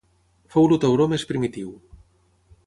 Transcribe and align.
Fou 0.55 0.65
el 0.75 0.81
tauró 0.85 1.07
més 1.11 1.27
primitiu. 1.33 1.71